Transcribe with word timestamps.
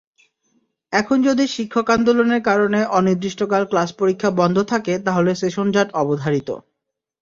এখন 0.93 1.17
যদি 1.21 1.43
শিক্ষক 1.47 1.87
আন্দোলনের 1.89 2.41
কারণে 2.43 2.79
অনির্দিষ্টকাল 2.97 3.63
ক্লাস-পরীক্ষা 3.65 4.29
বন্ধ 4.31 4.57
থাকে, 4.63 4.93
তাহলে 5.05 5.31
সেশনজট 5.35 5.89
অবধারিত। 5.93 6.49